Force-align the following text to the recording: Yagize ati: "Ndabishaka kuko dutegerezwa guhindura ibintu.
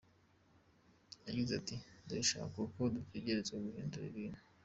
Yagize 1.25 1.51
ati: 1.59 1.75
"Ndabishaka 2.03 2.47
kuko 2.57 2.81
dutegerezwa 2.95 3.63
guhindura 3.65 4.05
ibintu. 4.11 4.39